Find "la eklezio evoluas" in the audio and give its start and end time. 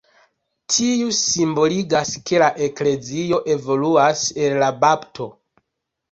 2.43-4.23